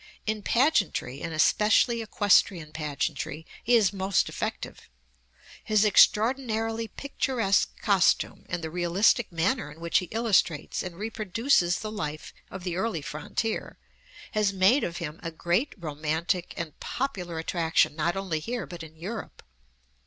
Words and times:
In 0.25 0.41
pageantry, 0.41 1.21
and 1.21 1.31
especially 1.31 2.01
equestrian 2.01 2.71
pageantry, 2.73 3.45
he 3.63 3.75
is 3.75 3.93
most 3.93 4.29
effective. 4.29 4.89
His 5.63 5.85
extraordinarily 5.85 6.87
picturesque 6.87 7.79
costume, 7.83 8.47
and 8.49 8.63
the 8.63 8.71
realistic 8.71 9.31
manner 9.31 9.69
in 9.71 9.79
which 9.79 9.99
he 9.99 10.07
illustrates 10.07 10.81
and 10.81 10.95
reproduces 10.97 11.77
the 11.81 11.91
life 11.91 12.33
of 12.49 12.63
the 12.63 12.77
early 12.77 13.03
frontier, 13.03 13.77
has 14.31 14.51
made 14.51 14.83
of 14.83 14.97
him 14.97 15.19
a 15.21 15.29
great, 15.29 15.75
romantic, 15.77 16.55
and 16.57 16.79
popular 16.79 17.37
attraction 17.37 17.95
not 17.95 18.17
only 18.17 18.39
here 18.39 18.65
but 18.65 18.81
in 18.81 18.95
Europe. 18.95 19.43